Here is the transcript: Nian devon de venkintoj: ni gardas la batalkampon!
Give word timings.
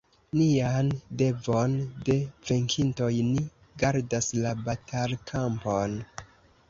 Nian 0.37 0.87
devon 1.21 1.75
de 2.07 2.15
venkintoj: 2.51 3.11
ni 3.29 3.45
gardas 3.85 4.31
la 4.47 4.55
batalkampon! 4.67 5.99